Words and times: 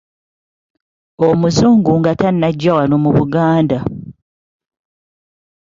Omuzungu 1.27 1.91
nga 1.99 2.11
tannajja 2.21 2.71
wano 2.77 2.95
mu 3.03 3.09
Buganda. 3.17 3.79